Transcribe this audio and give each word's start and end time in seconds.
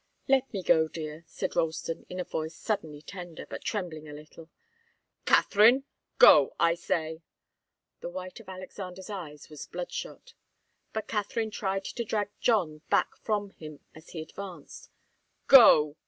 "Let 0.27 0.51
me 0.51 0.63
go, 0.63 0.87
dear," 0.87 1.23
said 1.27 1.55
Ralston, 1.55 2.07
in 2.09 2.19
a 2.19 2.23
voice 2.23 2.55
suddenly 2.55 3.03
tender, 3.03 3.45
but 3.45 3.63
trembling 3.63 4.07
a 4.09 4.13
little. 4.13 4.49
"Katharine! 5.25 5.83
Go, 6.17 6.55
I 6.59 6.73
say!" 6.73 7.21
The 7.99 8.09
white 8.09 8.39
of 8.39 8.49
Alexander's 8.49 9.11
eyes 9.11 9.47
was 9.51 9.67
bloodshot. 9.67 10.33
But 10.91 11.07
Katharine 11.07 11.51
tried 11.51 11.85
to 11.85 12.03
drag 12.03 12.29
John 12.39 12.81
back 12.89 13.15
from 13.15 13.51
him 13.51 13.81
as 13.93 14.09
he 14.09 14.23
advanced. 14.23 14.89
"Go! 15.45 15.97